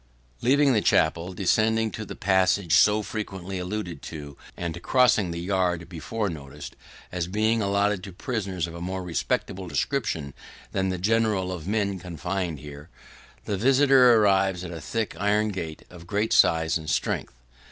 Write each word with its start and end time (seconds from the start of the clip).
Leaving 0.41 0.73
the 0.73 0.81
chapel, 0.81 1.31
descending 1.31 1.91
to 1.91 2.03
the 2.03 2.15
passage 2.15 2.73
so 2.73 3.03
frequently 3.03 3.59
alluded 3.59 4.01
to, 4.01 4.35
and 4.57 4.81
crossing 4.81 5.29
the 5.29 5.39
yard 5.39 5.87
before 5.87 6.27
noticed 6.27 6.75
as 7.11 7.27
being 7.27 7.61
allotted 7.61 8.03
to 8.03 8.11
prisoners 8.11 8.65
of 8.65 8.73
a 8.73 8.81
more 8.81 9.03
respectable 9.03 9.67
description 9.67 10.33
than 10.71 10.89
the 10.89 10.97
generality 10.97 11.51
of 11.53 11.67
men 11.67 11.99
confined 11.99 12.59
here, 12.61 12.89
the 13.45 13.57
visitor 13.57 14.15
arrives 14.15 14.63
at 14.63 14.71
a 14.71 14.81
thick 14.81 15.13
iron 15.19 15.49
gate 15.49 15.83
of 15.91 16.07
great 16.07 16.33
size 16.33 16.79
and 16.79 16.89
strength. 16.89 17.35